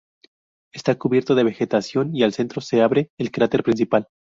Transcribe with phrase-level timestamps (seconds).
[0.73, 4.07] Está cubierto de vegetación y al centro se abre el cráter principal.